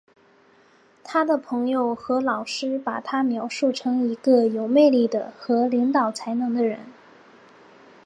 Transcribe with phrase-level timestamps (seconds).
[1.03, 6.79] 他的朋友和老师把他描述成一个有魅力的和领导才能的人。